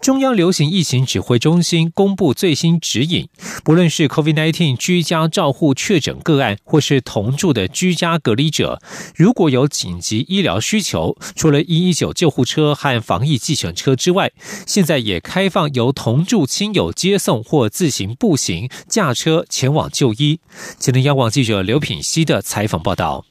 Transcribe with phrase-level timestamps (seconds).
[0.00, 3.28] 中央流行疫情指挥中心公布最新指引，
[3.64, 8.80] 不论是 COVID-19 居家照护确诊个案，或是同住的居家隔离者，
[9.14, 14.32] 如果有紧急医疗需求，除了119救护车和防疫计程车之外，
[14.66, 20.40] 现在也开放由同住亲友接送或自行步行驾车前往就医。
[20.78, 23.27] 今天央广记者刘品希的采访报道。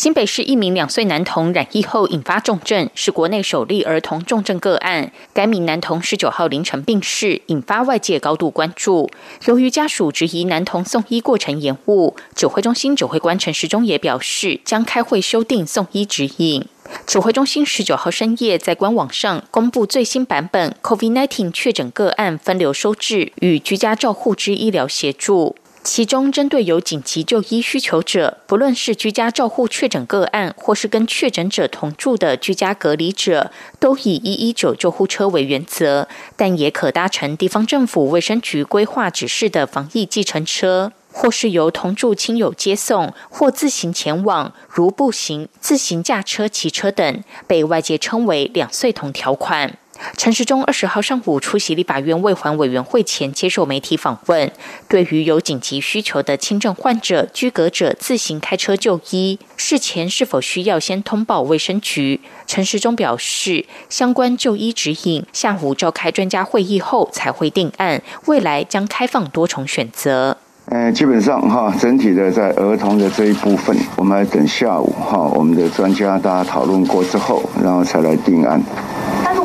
[0.00, 5.12] 新北市一名两岁男童染疫后引发重症，是国内首例儿童重症个案。
[5.34, 9.10] 该名男童十九号凌晨病逝，引发外界高度关注。
[9.44, 16.64] 由于家属质疑男童送医过程延误，指挥中心指挥官陈时中也表示，将开会修订送医指引。
[17.06, 25.54] 指挥中心十九号深夜在官网上公布最新版本 COVID-19 确诊个案分流收治与居家照护之医疗协助。
[25.82, 49.78] 其中，针对有紧急就医需求者，不论是居家照护确诊个案，或是跟确诊者同住的居家隔离者，都以一一九救护车为原则，但也可搭乘地方政府卫生局规划指示的防疫计程车，或是由同住亲友接送，或自行前往，如步行、自行驾车、骑车等，被外界称为“两岁童条款”。
[50.16, 54.50] 陈时中二十号上午出席立法院卫环委员会前接受媒体访问，
[54.88, 62.20] 对于有紧急需求的轻症患者、居隔者自行开车就医，事前是否需要先通报卫生局？
[62.46, 70.36] 陈时中表示，相关就医指引下午召开专家会议后才会定案，未来将开放多重选择。
[70.66, 78.62] 呃，基本上哈，整体的在儿童的这一部分，我们还等下午哈，我们的专家大家讨论过之后，然后才来定案。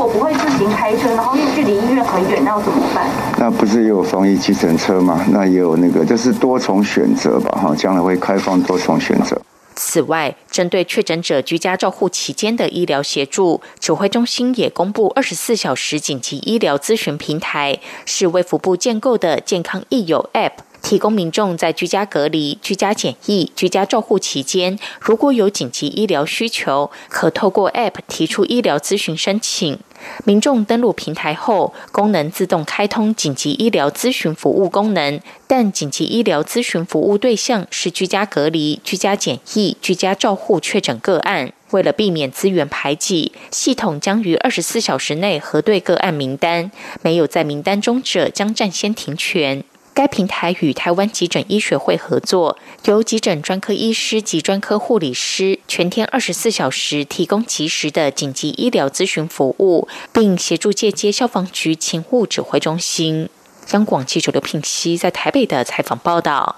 [0.06, 3.10] 我不会自行开车，然后又距离医院很远，那要怎么办？
[3.40, 5.26] 那不是也有防疫计程车吗？
[5.32, 9.36] 那也有那个，就是多重选择吧，哈，将来会开放多重选择。
[9.76, 20.52] 此外，针对确诊者居家照护期间的医疗协助，指挥中心也公布二十四小时紧急医疗咨询平台，是卫福部建构的健康益友 App。
[20.86, 29.80] 提供民众在居家隔离、居家检疫、居家照护期间，如果有紧急医疗需求，可透过 App 提出医疗咨询申请。
[30.26, 41.52] 民众登录平台后，功能自动开通紧急医疗咨询服务功能，但紧急医疗咨询服务对象是居家隔离、居家检疫、居家照护确诊个案。
[41.72, 46.70] 为了避免资源排挤，系统将于二十四小时内核对个案名单，
[47.02, 49.64] 没有在名单中者将暂先停权。
[49.96, 63.30] 该平台与台湾急诊医学会合作，由急诊专科医师及专科护理师全天二十四小时提供及时的紧急医疗咨询服务，并协助借接消防局勤务指挥中心。
[63.72, 66.58] 央广记者刘聘熙在台北的采访报道：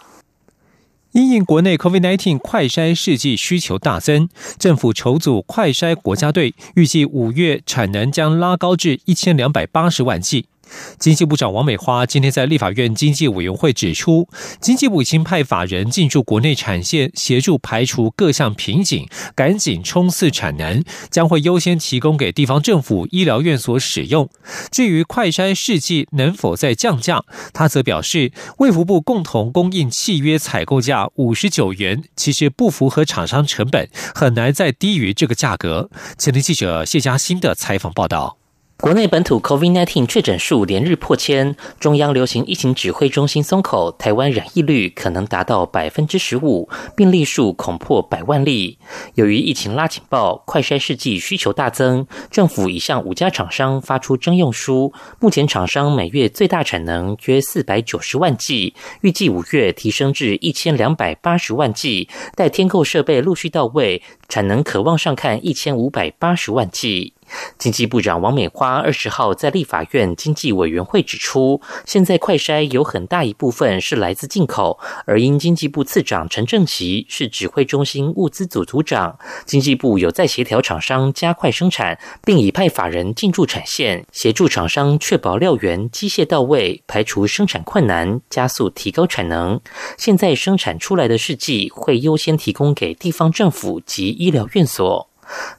[1.12, 4.28] 因应国内 COVID-19 快筛试剂需求大增，
[4.58, 10.48] 政府筹组快筛国家队，预计五月产能将拉高至一千两百八十万剂。
[11.00, 14.28] 经济部长王美花今天在立法院经济委员会指出，
[14.60, 24.30] 经济部已经派法人进驻国内产线，协助排除各项瓶颈，赶紧冲刺产能，将会优先提供给地方政府、医疗院所使用。
[24.72, 27.24] 至于快筛试剂能否再降价，
[27.54, 35.90] 他则表示，卫福部共同供应契约采购价五十九元，其实不符合厂商成本，很难再低于这个价格。
[36.18, 38.38] 前天记者谢嘉欣的采访报道。
[38.80, 48.78] 国内本土 COVID-19 确诊数连日破千，中央流行疫情指挥中心松口，台湾染疫率可能达到百分之十五，病例数恐破百万例。
[49.16, 54.94] 由于疫情拉警报，快筛试剂需求大增，政府已向五家厂商发出征用书。
[55.20, 62.08] 目前厂商每月最大产能约四百九十万剂，预计五月提升至一千两百八十万剂。
[62.36, 67.16] 待天购设备陆续到位，产能可望上看一千五百八十万剂。
[67.58, 89.60] 经济部长王美花二十号在立法院经济委员会指出，现在快筛有很大一部分是来自进口，而因经济部次长陈正奇是指挥中心物资组组长，经济部有在协调厂商加快生产，并已派法人进驻产线，协助厂商确保料源机械到位，排除生产困难，加速提高产能。
[89.98, 95.07] 现在生产出来的试剂会优先提供给地方政府及医疗院所。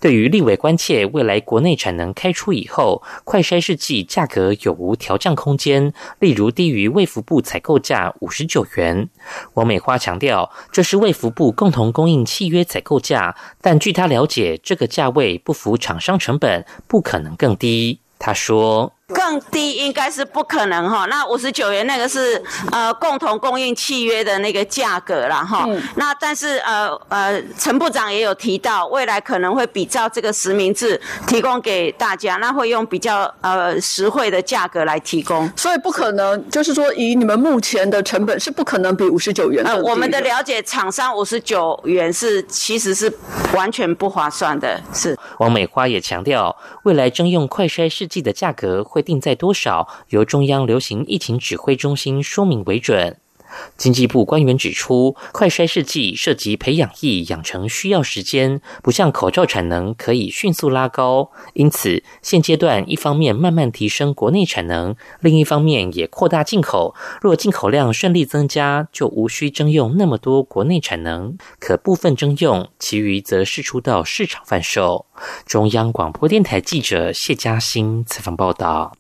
[0.01, 9.09] 对于立委关切未来国内产能开出以后，快筛试剂价格有无调降空间，例如低于卫福部采购价五十九元。
[9.55, 18.01] 王美花强调，这是卫福部共同供应契约采购价，但据他了解，这个价位不符厂商成本，不可能更低。
[18.19, 18.98] 他说。
[19.15, 25.67] 更低应该是不可能哈，那五十九元那个是呃共同供应契约的那个价格了哈。
[25.97, 35.51] 那但是呃呃陈部长也有提到，未来可能会比照这个实名制提供给大家，那会用比较呃实惠的价格来提供。
[35.57, 39.65] 所以不可能，就是说以你们目前的成本是不可能比五十九元。
[39.65, 43.11] 呃，我们的了解，厂商五十九元是其实是
[43.55, 44.79] 完全不划算的。
[44.93, 45.19] 是。
[45.39, 48.98] 王美花也强调，未来征用快筛试剂的价格会。
[48.99, 53.17] 会定在多少，由中央流行疫情指挥中心说明为准。
[53.77, 61.31] 经济部官员指出，快筛试剂涉及培养液养成需要时间，不像口罩产能可以迅速拉高。
[61.55, 66.95] 因此，现阶段一方面慢慢提升国内产能，另一方面也扩大进口。
[67.21, 75.07] 若进口量顺利增加，就无需征用那么多国内产能，可部分征用，其余则释出到市场贩售。
[75.47, 78.93] 中央广播电台记者谢嘉欣采访报道。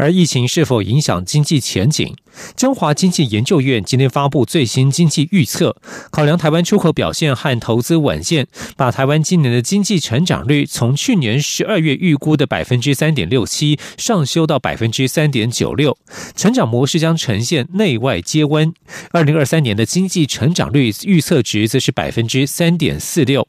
[0.00, 2.16] 而疫情是否影响经济前景？
[2.56, 5.76] 中华经济研究院今天发布最新经济预测，
[6.10, 8.46] 考量台湾出口表现和投资稳健，
[8.78, 15.98] 把台湾今年的经济成长率从去年十二月预估的百分之三点六七上修到百分之三点九六，
[16.34, 18.72] 成长模式将呈现内外皆温。
[19.10, 23.46] 二零二三年的经济成长率预测值则是百分之三点四六。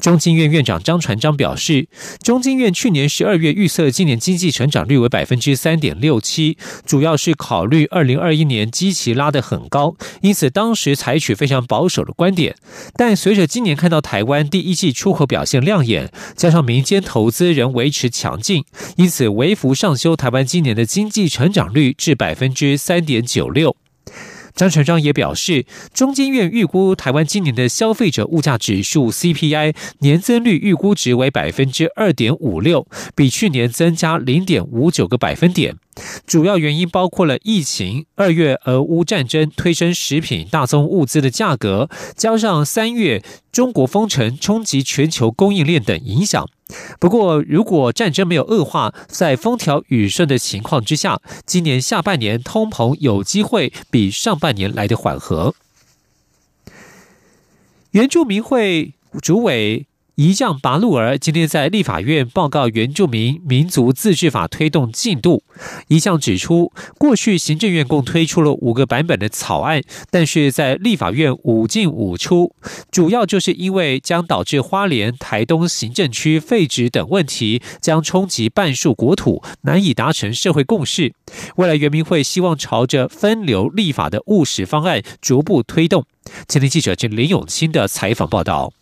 [0.00, 1.88] 中经院院长张传章表示，
[2.22, 12.54] 中经院去年十二月预测今年经济成长率为百分之三点六七，主要是考虑二零二一年基期拉得很高，因此当时采取非常保守的观点。
[12.96, 18.64] 但随着今年看到台湾第一季出口表现亮眼，加上民间投资仍维持强劲，
[18.96, 23.76] 因此微幅上修台湾今年的经济成长率至百分之三点九六。
[24.56, 35.76] 张成章也表示，中经院预估台湾今年的消费者物价指数 CPI 年增率预估值为百分之二点五六，比去年增加零点五九个百分点。
[36.26, 46.46] 主要原因包括了疫情、二月俄乌战争推升食品、大宗物资的价格，加上三月中国封城冲击全球供应链等影响。
[47.00, 55.54] 不过，如果战争没有恶化，在风调雨顺的情况之下，今年下半年通膨有机会比上半年来的缓和。
[57.92, 59.86] 原住民会主委。
[60.16, 65.42] 一将拔路儿今天在立法院报告原住民民族自治法推动进度。
[65.88, 72.54] 一将指出，过去行政院共推出了五个版本的草案，但是在立法院五进五出，
[72.90, 81.12] 主要就是因为将导致花莲、台东行政区废止等问题，将冲击半数国土，难以达成社会共识。
[81.56, 86.06] 未来原民会希望朝着分流立法的务实方案逐步推动。
[86.48, 88.72] 前天记者郑林永清的采访报道。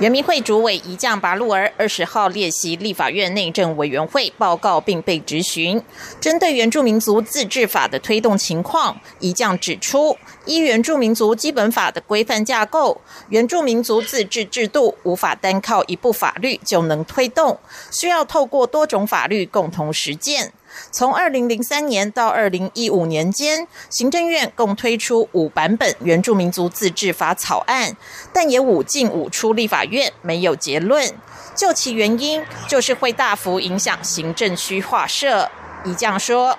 [0.00, 5.80] 原民会主委一将拔路儿二十号列席立法院内政委员会报告，并被质询。
[6.18, 10.16] 针对原住民族自治法的推动情况，一将指出，
[10.46, 17.58] 依原住民族基本法的规范架构，原住民族自治制度无法单靠一部法律就能推动，
[17.90, 20.54] 需要透过多种法律共同实践。
[20.90, 27.96] 从二零零三年到二零一五年间，行政院共推出五版本原住民族自治法草案，
[28.32, 31.12] 但也五进五出立法院，没有结论。
[31.54, 35.50] 就其原因，就是会大幅影响行政区划设。
[35.84, 36.56] 一将说，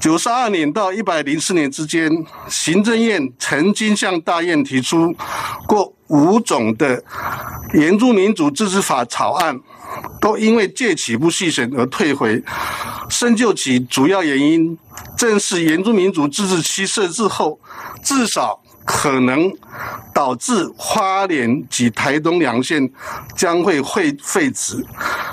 [0.00, 2.10] 九十二年到一百零四年之间，
[2.48, 5.14] 行政院曾经向大院提出
[5.66, 7.02] 过五种的
[7.72, 9.60] 原住民主自治法草案。
[10.20, 12.42] 都因为借起不续审而退回，
[13.08, 14.76] 深究其主要原因，
[15.16, 17.60] 正是原住民族自治区设置后，
[18.02, 19.52] 至少可能
[20.12, 22.90] 导致花莲及台东两县
[23.36, 24.84] 将会会废止，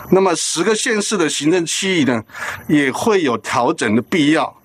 [0.09, 2.23] 那么十个县市的行政区域呢，
[2.67, 4.55] 也会有调整的必要，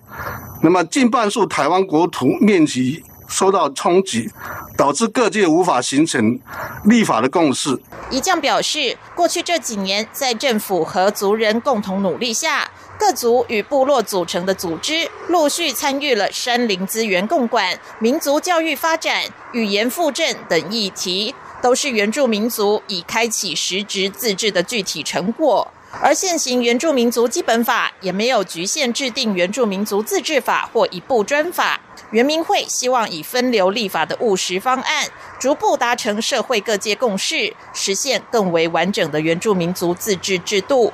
[0.61, 3.03] 那么近半数台湾国土面积。
[3.29, 4.31] 受到冲击，
[4.77, 6.39] 导致各界无法形成
[6.85, 7.77] 立法的共识。
[8.09, 19.23] 一将表示，过去这几年，在政府和族人共同努力下，各族与部落组成的组织陆续参与了山林资源共管、民族教育发展、
[19.53, 25.71] 语言复振等议题，都是原住民族已开启实质自治的具体成果。
[26.01, 31.79] 而现行原住民族基本法也没有局限制定原住民族自治法或一部专法。
[32.11, 35.07] 原民会希望以分流立法的务实方案，
[35.39, 40.93] 逐步达成社会各界共识，实现更为完整的原住民族自治制度。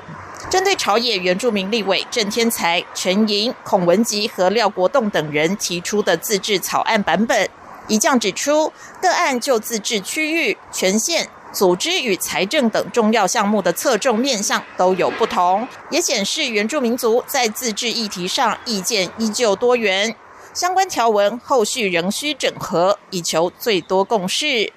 [0.50, 7.50] 针对朝野原住民立委郑天才、陈莹、孔文吉和廖国栋等人提出的自治草案版本，
[7.88, 8.72] 一将指出，
[9.02, 20.16] 个案就自治区域、权限、组织与财政等重要项目的侧重面向都有不同，也显示原住民族在自治议题上意见依旧多元。
[20.54, 24.72] 相关条文后续仍需整合，以求最多共识。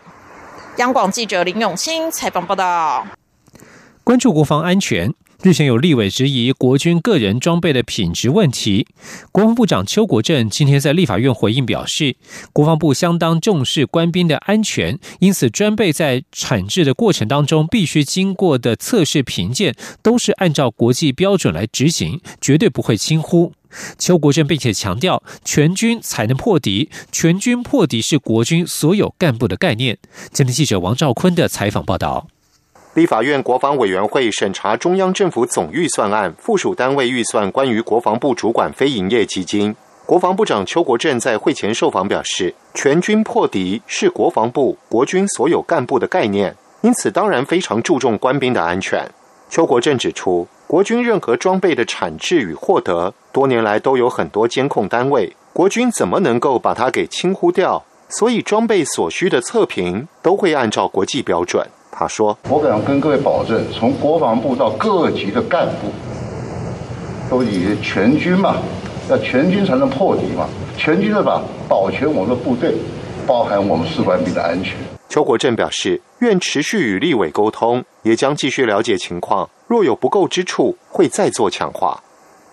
[0.77, 3.07] 央广记者林永清采访报道。
[4.03, 5.13] 关注国防安全。
[5.43, 8.87] 日前有立委质疑国军个人装备的品质问题，
[9.31, 12.17] 国防部长邱国正今天在立法院回应表示，
[12.53, 23.53] 国防部相当重视官兵的安全，因此装备在产制的过程当中必须经过的测试评鉴都是按照国际标准来执行，绝对不会轻忽。
[23.99, 29.99] 邱国正并且强调，全军才能破敌，全军破敌是国军所有干部的概念。
[30.33, 32.27] 今天记者王兆坤的采访报道。
[32.97, 39.77] 立法院国防委员会审查中央政府总预算案附属单位预算，关于国防部主管非营业基金。
[40.07, 49.07] 国防部长邱国正在会前受访表示，全军破敌是国防部国军所有干部的概念，因此当然非常注重官兵的安全。
[49.51, 57.85] 邱国正指出，国军任何装备的产制与获得，多年来都有很多监控单位，国军怎么能够把它给轻忽掉？
[58.09, 61.69] 所以装备所需的测评都会按照国际标准。
[61.99, 65.91] 他说：“我敢跟各位保证，从国防部到各级的干部，
[67.31, 68.57] 都以全军嘛，
[69.09, 72.75] 要全军才能破敌嘛，全军的吧，保全我们的部队，
[73.27, 74.77] 包含我们士官兵的安全。”
[75.09, 82.03] 邱国正表示，愿持续与立委沟通，也将继续了解情况，若有不够之处，会再做强化。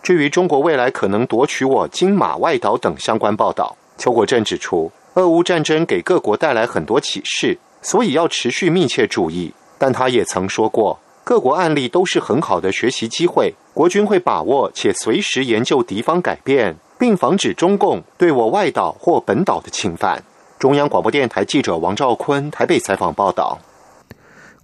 [0.02, 7.58] 至于中国未来可能夺取我金马外岛等相关报道，邱国正指出，俄乌战争给各国带来很多启示。
[7.84, 20.24] 所以要持续密切注意，但他也曾说过，各国案例都是很好的学习机会，国军会把握且随时研究敌方改变，并防止中共对我外岛或本岛的侵犯。
[20.58, 23.60] 中央广播电台记者王兆坤台北采访报道。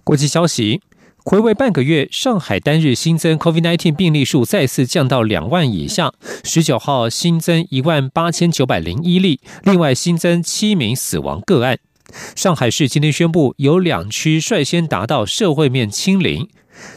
[0.02, 0.80] 国际消息：
[1.22, 6.10] 回味半个月，上海单日新增 COVID-19 病例数再次降到两万以下，
[6.42, 11.78] 十九号新增一万八千九百零一例，另外新增七名死亡个案。
[12.34, 16.48] 上海市今天宣布，有两区率先达到社会面清零，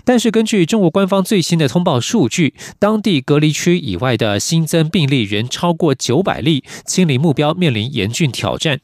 [0.04, 8.80] 但是根据中国官方最新的通报数据，当地隔离区以外的新增病例仍超过九百例，清零目标面临严峻挑战。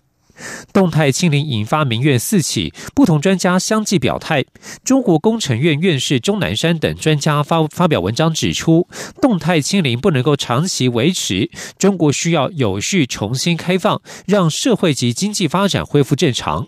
[0.73, 4.45] 动态清零引发民怨四起，不同专家相继表态。
[4.83, 8.87] 中国工程院院士钟南山等专家发发表文章指出，
[9.21, 16.67] 动态清零不能够长期维持，中国需要有序重新开放，让社会及经济发展恢复正常。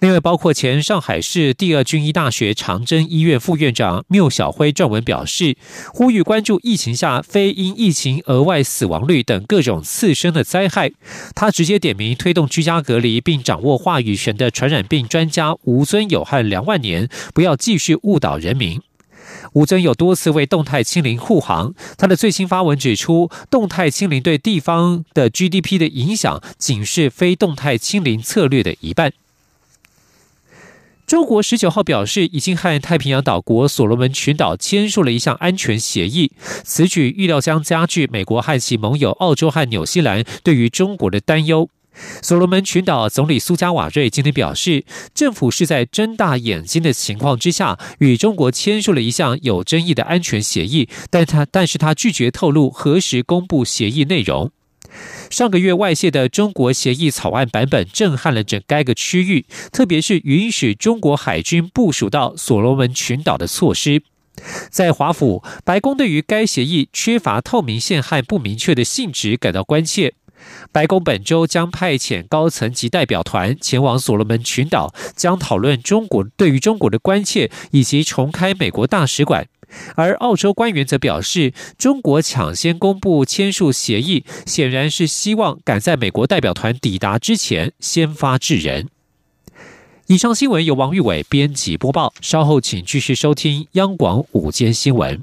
[0.00, 5.56] 另外，包括前上海市第二军医大学长征医院副院长缪小辉撰文表示，
[5.92, 10.92] 呼吁关注疫情下非因疫情额外死亡率等各种次生的灾害。
[11.34, 18.80] 他直接点名推动居家隔离并掌握话语权的传染病专家吴尊友和梁万年，不要继续误导人民。
[19.54, 29.12] 吴尊有多次为动态清零护航，他的最新发文指出，动态清零对地方的 GDP 的影响仅是非动态清零策略的一半。
[31.12, 36.32] 中国十九号表示，已经和太平洋岛国所罗门群岛签署了一项安全协议。
[36.64, 41.68] 此举预料将加剧美国和其盟友澳洲和纽西兰对于中国的担忧。
[42.22, 54.50] 所罗门群岛总理苏加瓦瑞今天表示，政府是在睁大眼睛的情况之下与中国签署了一项有争议的安全协议，但他但是他拒绝透露何时公布协议内容。
[55.30, 64.02] 上个月外泄的中国协议草案版本震撼了整该个区域，特别是允许中国海军部署到所罗门群岛的措施。
[64.70, 70.14] 在华府，白宫对于该协议缺乏透明性和不明确的性质感到关切。
[70.72, 79.46] 白宫本周将派遣高层级代表团前往所罗门群岛，将讨论中国对于中国的关切以及重开美国大使馆。
[79.94, 88.88] 而澳洲官员则表示，中国抢先公布签署协议，显然是希望赶在美国代表团抵达之前先发制人。
[90.08, 95.22] 以上新闻由王玉伟编辑播报，稍后请继续收听央广午间新闻。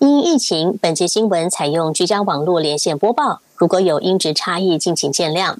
[0.00, 3.40] 因疫情，本节新闻采用居家网络连线播报。
[3.56, 5.56] 如果有音质差异，敬请见谅。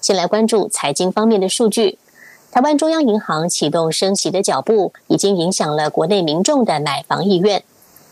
[0.00, 1.98] 先来关注财经方面的数据。
[2.50, 7.62] 台湾中央银行启动升息的脚步，已经影响了国内民众的买房意愿。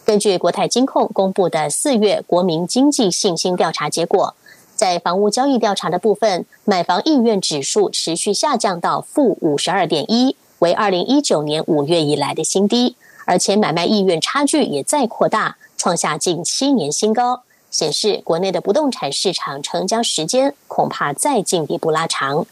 [0.04, 4.34] 根据国泰金控公布的四月国民经济信心调查结果，
[4.76, 12.96] 在房屋交易调查的部分，买房意愿指数持续下降到负五十二点一，为二零一九年五月以来的新低。
[13.24, 22.46] 而且买卖意愿差距也在扩大，创下近七年新高，显示国内的不动产市场成交时间恐怕再进一步拉长。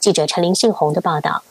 [0.00, 1.42] 记者陈林信宏的报道。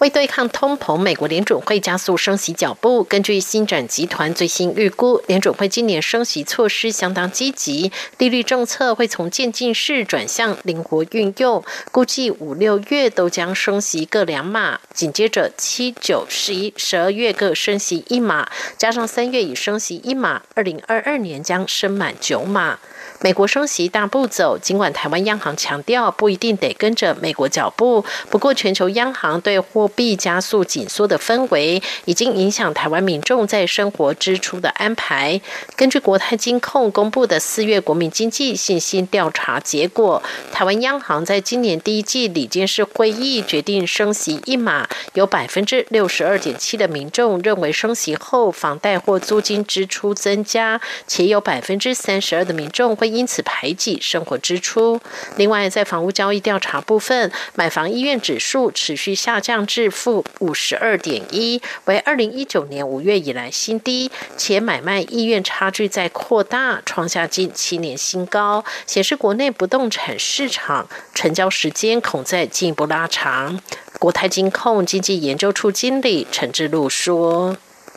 [0.00, 3.04] 为对抗通膨，美国联准会加速升息脚步。
[3.04, 22.78] 根据新展集团最新预估，联准会今年升息措施相当积极，利率政策会从渐进式转向灵活运用，估计五六月都将升息各两码，紧接着七九十一十二月各升息一码，加上三月已升息一码，二零二二年将升满九码。
[23.22, 35.38] 美国升息大步走，尽管台湾央行强调不一定得跟着美国脚步，不过全球央行对货币加速紧缩的氛围，已经影响台湾民众在生活支出的安排。
[35.76, 53.09] 根据国泰金控公布的四月国民经济信心调查结果，台湾央行在今年第一季理监事会议决定升息一码，有百分之六十二点七的民众认为升息后房贷或租金支出增加，且有百分之三十二的民众会。
[53.10, 55.00] 因此排挤生活支出。
[55.36, 73.60] 另外，在房屋交易调查部分，买房意愿指数持续下降至负五十二点一，为二零一九年五月以来新低，且买卖意愿差距在扩大，创下近七年新高，显示国内不动产市场成交时间恐在进一步拉长。
[73.98, 77.56] 国泰金控经济研究处经理陈志禄说。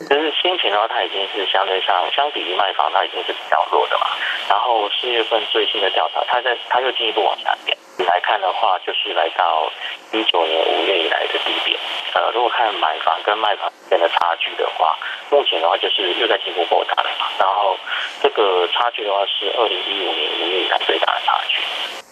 [0.09, 4.07] 就是先前的话，它已经是相对上相比于卖房，它已经是比较弱的嘛。
[4.49, 7.77] 然后四月份最新的调查，它在它又进一步往下跌。
[8.05, 9.71] 来看的话，就是来到
[10.11, 11.79] 一九年五月以来的低点。
[12.13, 14.97] 呃，如果看买房跟卖房之间的差距的话，
[15.29, 17.27] 目前的话就是又在进一步扩大了嘛。
[17.39, 17.77] 然后
[18.21, 22.02] 这个差距的话，是二零一五年五月以来最大的差距。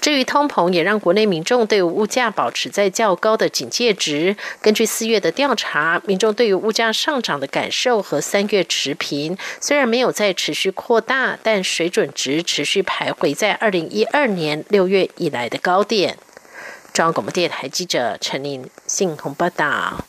[0.00, 4.36] 至于通膨，也让国内民众对物价保持在较高的警戒值。
[4.60, 16.18] 根据四月的调查，民众对于物价上涨的感受和三月持平，虽然没有再持续扩大，但水准值持续徘徊在二零一二年六月以来的高点。
[16.92, 20.04] 中央广播电台记者陈琳信鸿报道。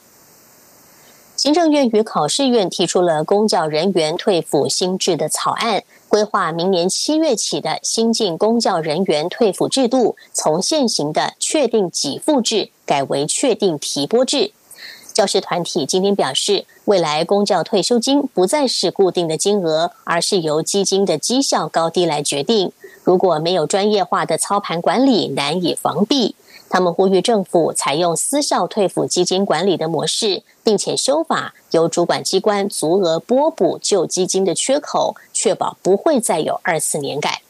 [1.36, 5.84] 行政院与考试院提出了公教人员退抚新制的草案。
[6.10, 14.52] 规划明年七月起的新进公教人员退抚制度，从现行的确定给付制改为确定提拨制。
[15.14, 22.72] 教师团体今天表示，未来公教退休金不再是固定的金额，而是由基金的绩效高低来决定。
[23.04, 26.36] 如果没有专业化的操盘管理，难以防弊。
[26.70, 37.42] 他们呼吁政府采用私校退抚基金管理的模式，并且修法，由主管机关足额拨补旧基金的缺口，确保不会再有二次年改。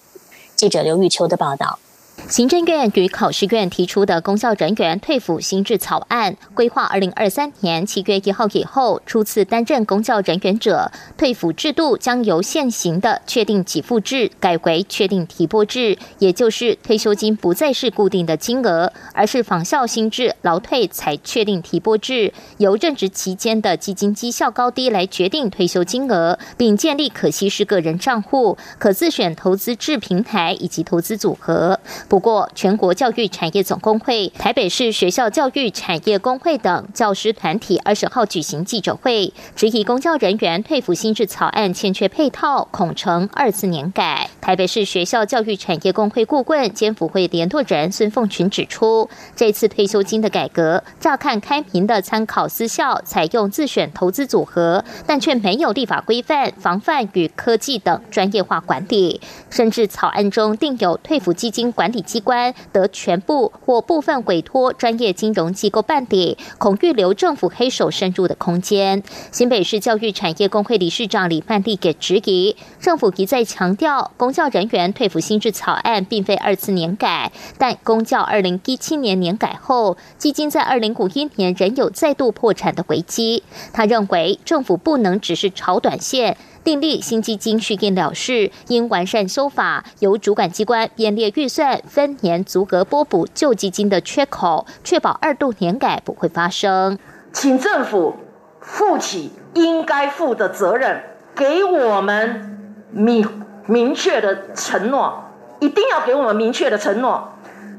[0.56, 1.80] 记者刘玉秋的报道。
[2.28, 31.80] 行政院与考试院提出的公校人员退抚新制草案，规划二零二三年七月一号以后，初次担任公教人员者，退抚制度将由现行的确定给付制改为确定提拨制，也就是退休金不再是固定的金额，而是仿效新制劳退才确定提拨制，由任职期间的基金绩效高低来决定退休金额，并建立可稀释个人账户、可自选投资制平台以及投资组合。
[32.10, 44.28] 不过，全国教育产业总工会、台北市学校教育产业工会等教师团体二十号举行记者会，质疑公教人员退抚新制草案欠缺配套，恐成二次年改。
[44.42, 69.04] 台北市学校教育产业工会顾问兼辅会联络人孙凤群指出，这次退休金的改革，乍看开明的参考私校采用自选投资组合，但却没有立法规范防范与科技等专业化管理，甚至草案中定有退服基金管理机关得全部或部分委托专业金融机构办理，恐预留政府黑手深入的空间。
[69.32, 74.12] 新北市教育产业工会理事长李曼丽给质疑，政府一再强调。
[74.18, 83.44] 公教人员退抚新制草案并非二次年改，但公教二零一七年年改后，基金在二零五一年仍有再度破产的危机。
[83.74, 96.98] 他认为政府不能只是炒短线，订立新基金续订了事，应完善修法，由主管机关编列预算，分年足额拨补旧基金的缺口，确保二度年改不会发生。
[97.32, 98.16] 请政府
[98.60, 101.04] 负起应该负的责任，
[101.36, 103.28] 给我们明。
[103.66, 105.26] 明确的承诺，
[105.60, 107.34] 一定要给我们明确的承诺，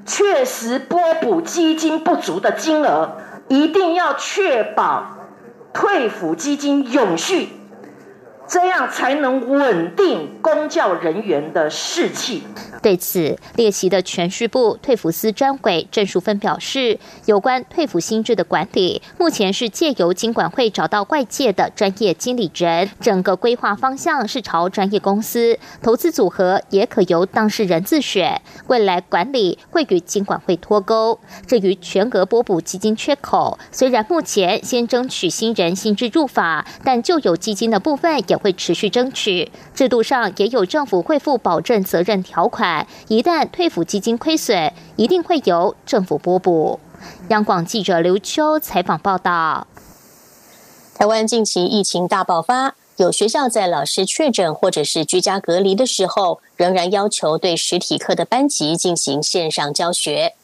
[0.06, 3.16] 确实拨补基金不足的金额，
[3.48, 5.04] 一定要确保
[5.72, 7.48] 退抚基金永续。
[8.50, 12.42] 这样才能稳定公教人员的士气。
[12.82, 28.42] 对此，列席的全序部退辅司专委郑淑芬表示，有关退辅新制的管理，目前是借由经管会找到外界的专业经理人，整个规划方向是朝专业公司投资组合，也可由当事人自选。
[28.66, 31.20] 未来管理会与经管会脱钩。
[31.46, 38.39] 至于全额拨补基金缺口，虽然目前先争取新人新制入法，但旧有基金的部分也。
[38.40, 46.80] 会持续争取，制度上也有政府会负保证责任条款，一旦退抚基金亏损，一定会由政府拨补。
[47.28, 49.66] 央广记者刘秋采访报道。
[50.94, 60.34] 台湾近期疫情大爆发，有学校在老师确诊或者是居家隔离的时候，仍然要求对实体课的班级进行线上教学。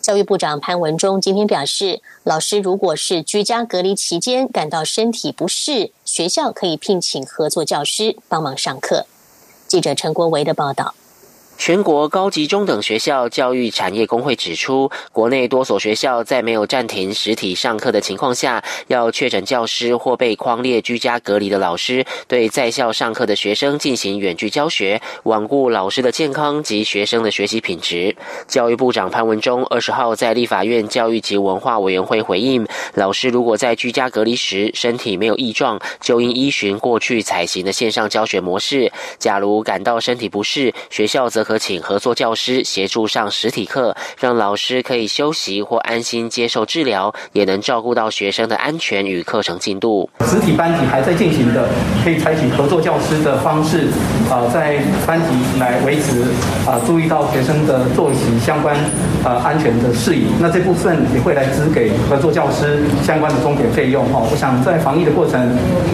[0.00, 9.04] 教育部长潘文忠今天表示，老师如果是居家隔离期间感到身体不适，学校可以聘请合作教师帮忙上课。
[9.66, 10.94] 记者陈国维的报道。
[11.58, 28.14] 全国高级中等学校教育产业工会指出，国内多所学校在没有暂停实体上课的情况下，要确诊教师或被框列居家隔离的老师对在校上课的学生进行远距教学，罔顾老师的健康及学生的学习品质。
[28.46, 38.88] 教育部长潘文忠二十号在立法院教育及文化委员会回应，老师如果在居家隔离时身体没有异状，就应依循过去采行的线上教学模式；
[39.18, 50.10] 假如感到身体不适，学校则可请合作教师协助上实体课，让老师可以休息或安心接受治疗，也能照顾到学生的安全与课程进度。
[50.24, 51.68] 实体班级还在进行的，
[52.02, 53.86] 可以采取合作教师的方式，
[54.28, 56.22] 啊，在班级来维持
[56.66, 58.74] 啊，注意到学生的作息相关
[59.22, 60.26] 啊安全的事宜。
[60.40, 64.04] 那这部分也会来支给合作教师相关的终点费用。
[64.06, 65.40] 哈，我想在防疫的过程，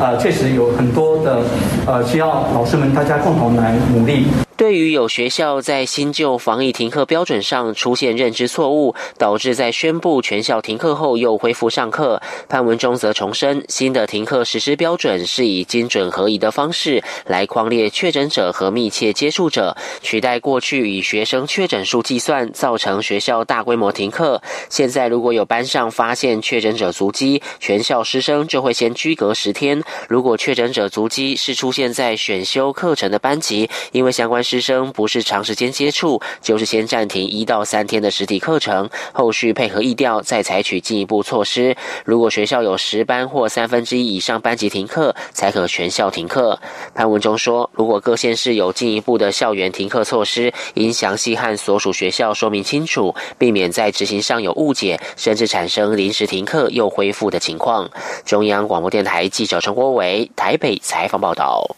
[0.01, 1.45] 啊，确实有很多的
[1.85, 4.29] 呃需要老师们大家共同来努力。
[4.63, 24.41] 对于有学校在新旧防疫停课标准上出现认知错误，导致在宣布全校停课后又恢复上课，潘文忠则重申，新的停课实施标准是以精准合宜的方式来框列确诊者和密切接触者，取代过去以学生确诊数计算，造成学校大规模停课。
[24.69, 29.83] 现在如果有班上发现确诊者足迹，全校师生就会先居隔十天。
[30.09, 34.41] 如果确诊者足迹是出现在选修课程的班级，因为相关。
[34.53, 41.75] 师生不是长时间接触，就是先暂停一到三天的实体课程，后续配合意调，再采取进一步措施。
[42.05, 46.61] 如果学校有十班或三分之一以上班级停课，才可全校停课。
[46.95, 57.91] 潘文中说，如果各县市有进一步的校园停课措施，应详细和所属学校说明清楚，避免在执行上有误解，甚至产生临时停课又恢复的情况。
[58.27, 61.75] 中央广播电台记者陈国伟台北采访报道。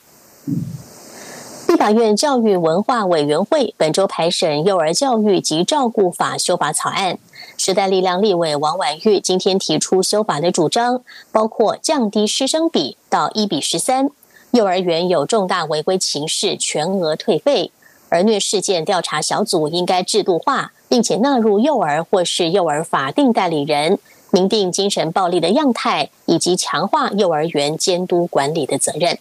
[1.74, 7.18] 立法院教育文化委员会本周排审《幼儿教育及照顾法》修法草案，
[7.58, 14.08] 时代力量立委王婉玉今天提出修法的主张，包括降低师生比到一比十三，
[14.52, 17.72] 幼儿园有重大违规情事全额退费，
[18.08, 23.98] 儿虐事件调查小组应该制度化，并且纳入幼儿或是幼儿法定代理人，
[24.30, 29.18] 明定精神暴力的样态，以及强化幼儿园监督管理的责任。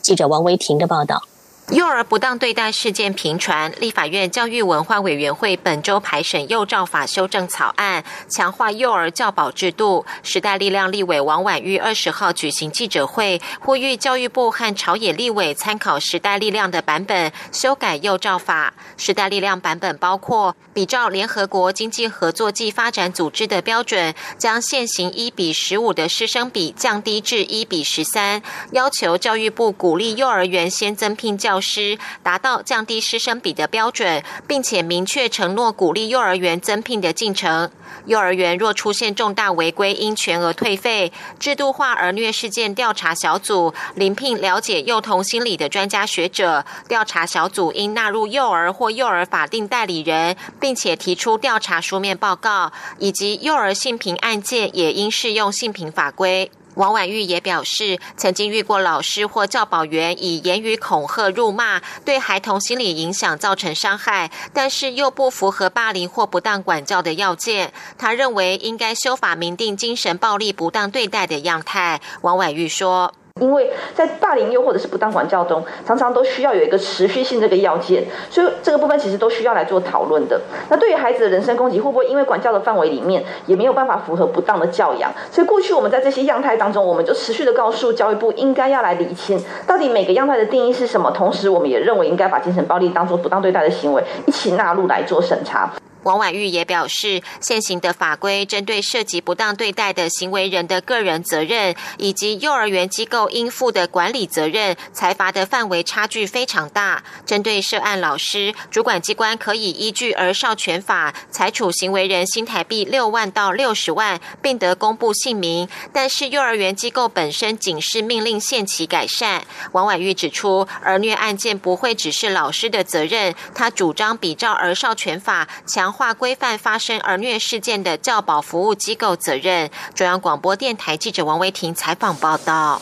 [0.00, 1.24] 记者王维婷的报道。
[1.70, 10.04] 幼儿不当对待事件频传，立法院教育文化委员会本周排审幼照法修正草案，强化幼儿教保制度。
[10.22, 18.74] 时代力量立委王婉玉二十号举行记者会，呼吁教育部和朝野立委参考时代力量的版本修改幼照法。
[18.98, 31.51] 时代力量版本包括比照联合国经济合作暨发展组织的标准，将现行一比十五的师生比降低至一比十三，要求教育部鼓励幼儿园先增聘教。
[31.52, 37.70] 教师达到降低师生比的标准，并且明确承诺鼓励幼儿园增聘的进程。
[38.06, 41.12] 幼儿园若出现重大违规，应全额退费。
[41.38, 46.64] 制度化儿虐事件调查小组，临聘了解幼童心理的专家学者。
[46.88, 56.50] 调查小组应纳入幼儿或幼儿法定代理人，并且提出调查书面报告，以及幼儿性平案件也应适用性平法规。
[56.74, 67.72] 王婉玉也表示，曾经遇过老师或教保员以言语恐吓、辱骂，对孩童心理影响造成伤害，但是又不符合霸凌或不当管教的要件。
[67.98, 72.00] 他认为应该修法明定精神暴力不当对待的样态。
[72.22, 73.14] 王婉玉说。
[73.40, 80.40] 因为在霸凌又或者是不当管教中，常常都需要有一个持续性这个要件，所以这个部分其实都需要来做讨论的。
[80.68, 85.10] 那对于孩子的人身攻击，会不会因为管教的范围里面也没有办法符合不当的教养？
[85.30, 95.70] 所以过去我们在这些样态当中，我们就持续的告诉教育部应该要来理清到底每个样态的定义是什么，同时我们也认为应该把精神暴力当做不当对待的行为一起纳入来做审查。
[96.02, 107.04] 王婉玉也表示，现行的法规针对涉及不当对待的行为人的个人责任，以及幼儿园机构应负的管理责任，裁罚的范围差距非常大。
[107.24, 115.68] 针对涉案老师，主管机关可以依据《儿少权法》裁处行为人新台币六万到六十万，并得公布姓名。
[115.92, 119.44] 但是幼儿园机构本身仅是命令限期改善。
[119.70, 125.91] 王婉玉指出，儿虐案件不会只是老师的责任，他主张比照《儿少权法》强。
[125.92, 129.70] 化规范发生儿虐事件的教保服务机构责任。
[129.94, 132.80] 中央广播电台记者王维婷采访报道。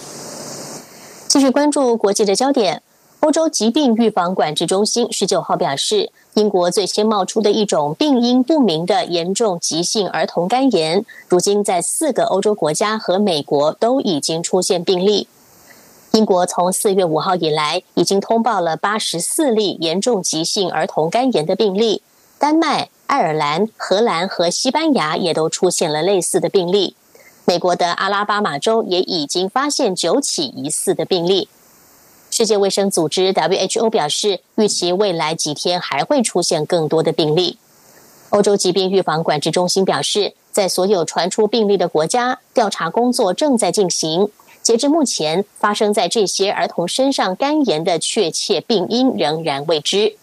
[1.26, 2.82] 继续关注国际的焦点，
[3.20, 15.28] 欧洲疾病预防管制中心十九号表示，英国最先冒出的一种病因不明的严重急性儿童肝炎，如今在四个欧洲国家和美国都已经出现病例。
[16.12, 22.02] 英国从四月五号以来，已经通报了八十四例严重急性儿童肝炎的病例。
[22.40, 22.88] 丹麦。
[23.06, 26.96] 爱尔兰、荷兰和西班牙也都出现了类似的病例。
[27.44, 31.50] 美国的阿拉巴马州也已经发现九起疑似的病例。
[32.30, 37.58] 世界卫生组织 （WHO） 表示，预期未来几天还会出现更多的病例。
[38.30, 44.30] 欧洲疾病预防管制中心表示，在所有传出病例的国家，调查工作正在进行。
[44.62, 50.16] 截至目前，发生在这些儿童身上肝炎的确切病因仍然未知。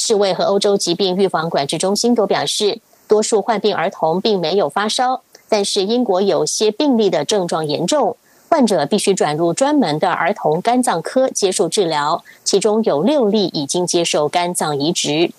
[0.00, 8.16] 世卫和欧洲疾病预防管制中心都表示，多数患病儿童并没有发烧，但是英国有些病例的症状严重，
[8.48, 15.30] 患者必须转入专门的儿童肝脏科接受治疗，其中有六例已经接受肝脏移植。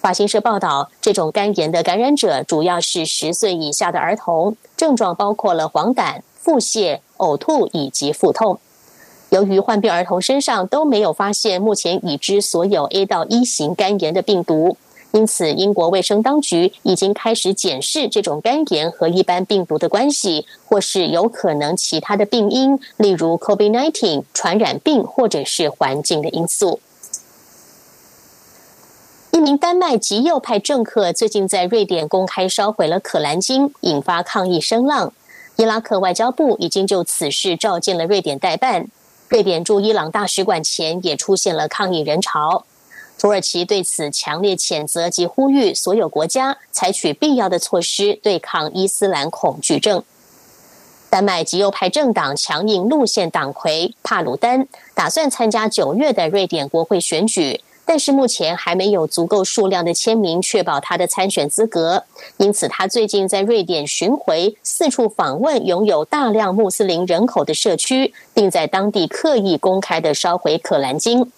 [0.00, 8.58] 法新社报道，这种肝炎的感染者主要是十岁以下的儿童，症状包括了黄疸、腹泻、呕吐以及腹痛。
[9.30, 14.76] 由于患病儿童身上都没有发现目前已知所有 A 到一型肝炎的病毒，
[15.12, 26.80] 因此英国卫生当局已经开始检视这种肝炎和一般病毒的关系，或是有可能其他的病因，例如 COVID-19 传染病或者是环境的因素。
[29.30, 35.12] 一名丹麦极右派政客最近在瑞典公开烧毁了可兰经，引发抗议声浪。
[35.54, 38.88] 伊拉克外交部已经就此事召见了瑞典代办。
[39.30, 42.64] 瑞典驻伊朗大使馆前也出现了抗议人潮，
[43.16, 50.02] 土耳其对此强烈谴责及呼吁所有国家采取必要的措施对抗伊斯兰恐惧症。
[51.08, 57.60] 丹麦极右派政党强硬路线党魁帕鲁丹打算参加九月的瑞典国会选举。
[57.92, 62.04] 但是目前还没有足够数量的签名确保他的参选资格，
[62.36, 71.32] 因此他最近在瑞典巡回，四处访问拥有大量穆斯林人口的社区，并在当地刻意公开的烧毁可兰经。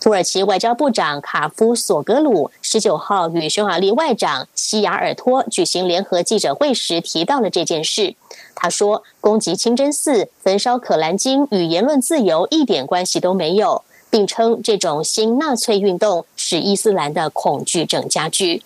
[0.00, 8.14] 土耳其外交部长卡夫索格鲁十九号与匈牙利外长西雅尔托举行联合记者会时提到了这件事。
[8.54, 18.62] 他说：“攻击清真寺、焚烧可兰经与言论自由一点关系都没有。”并称这种新纳粹运动使伊斯兰的恐惧症加剧。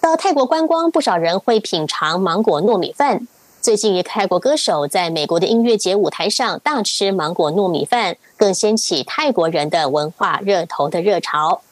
[0.00, 3.26] 到泰国观光，不少人会品尝芒果糯米饭。
[3.60, 11.62] 最近，一泰国歌手在美国的音乐节舞台上大吃芒果糯米饭，更掀起泰国人的文化热头的热潮。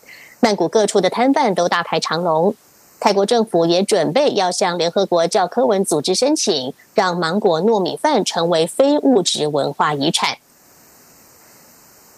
[0.41, 2.57] 曼谷各处的摊贩都大排长龙。
[2.99, 10.39] 泰国政府也准备要向联合国教科文组织申请，让芒果糯米饭成为非物质文化遗产。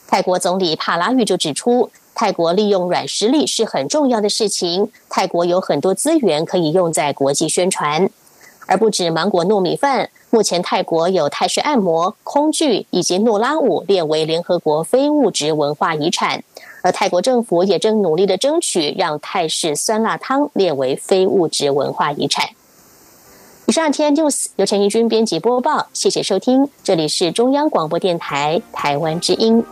[0.09, 4.91] 泰国总理帕拉育就指出，泰国利用软实力是很重要的事情。
[5.11, 8.09] 泰国有很多资源可以用在国际宣传，
[8.67, 10.11] 而不止芒果糯米饭。
[10.31, 16.43] 目前泰国有泰式按摩、空剧以及诺拉舞列为联合国非物质文化遗产，
[16.83, 22.51] 而泰国政府也正努力的争取让泰式酸辣汤列为非物质文化遗产。
[23.69, 29.65] 以上 T N News 由陈怡君编辑播报，谢谢收听，这里是中央广播电台台湾之音。